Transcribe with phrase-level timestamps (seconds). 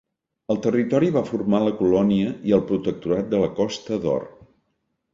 [0.53, 4.31] El territori va formar la colònia i el protectorat de la Costa d'Or.